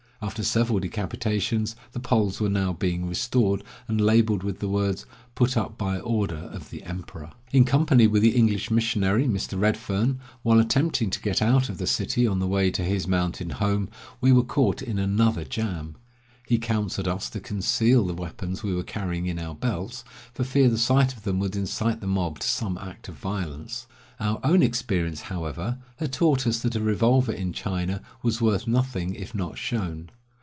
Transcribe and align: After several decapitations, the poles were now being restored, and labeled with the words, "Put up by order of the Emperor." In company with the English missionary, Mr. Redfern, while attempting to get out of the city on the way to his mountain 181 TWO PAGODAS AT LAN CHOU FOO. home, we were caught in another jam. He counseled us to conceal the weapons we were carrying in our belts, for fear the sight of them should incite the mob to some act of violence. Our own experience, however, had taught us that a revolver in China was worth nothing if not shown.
After 0.23 0.43
several 0.43 0.79
decapitations, 0.79 1.73
the 1.93 1.99
poles 1.99 2.39
were 2.39 2.47
now 2.47 2.73
being 2.73 3.07
restored, 3.07 3.63
and 3.87 3.99
labeled 3.99 4.43
with 4.43 4.59
the 4.59 4.67
words, 4.69 5.07
"Put 5.33 5.57
up 5.57 5.79
by 5.79 5.97
order 5.99 6.47
of 6.53 6.69
the 6.69 6.83
Emperor." 6.83 7.31
In 7.51 7.65
company 7.65 8.05
with 8.05 8.21
the 8.21 8.35
English 8.35 8.69
missionary, 8.69 9.25
Mr. 9.27 9.59
Redfern, 9.59 10.19
while 10.43 10.59
attempting 10.59 11.09
to 11.09 11.21
get 11.21 11.41
out 11.41 11.69
of 11.69 11.79
the 11.79 11.87
city 11.87 12.27
on 12.27 12.37
the 12.37 12.45
way 12.47 12.69
to 12.69 12.83
his 12.83 13.07
mountain 13.07 13.47
181 13.49 13.87
TWO 13.87 13.87
PAGODAS 13.87 13.95
AT 13.95 13.97
LAN 13.97 13.97
CHOU 13.97 13.97
FOO. 13.97 14.09
home, 14.11 14.17
we 14.21 14.31
were 14.31 14.47
caught 14.47 14.81
in 14.83 14.99
another 14.99 15.43
jam. 15.43 15.95
He 16.47 16.57
counseled 16.59 17.07
us 17.07 17.27
to 17.31 17.39
conceal 17.39 18.05
the 18.05 18.13
weapons 18.13 18.61
we 18.61 18.75
were 18.75 18.83
carrying 18.83 19.25
in 19.25 19.39
our 19.39 19.55
belts, 19.55 20.03
for 20.35 20.43
fear 20.43 20.69
the 20.69 20.77
sight 20.77 21.13
of 21.13 21.23
them 21.23 21.41
should 21.41 21.55
incite 21.55 21.99
the 21.99 22.07
mob 22.07 22.39
to 22.39 22.47
some 22.47 22.77
act 22.77 23.09
of 23.09 23.15
violence. 23.15 23.87
Our 24.19 24.39
own 24.43 24.61
experience, 24.61 25.21
however, 25.21 25.79
had 25.95 26.13
taught 26.13 26.45
us 26.45 26.59
that 26.59 26.75
a 26.75 26.79
revolver 26.81 27.31
in 27.31 27.53
China 27.53 28.03
was 28.21 28.39
worth 28.39 28.67
nothing 28.67 29.15
if 29.15 29.33
not 29.33 29.57
shown. 29.57 30.11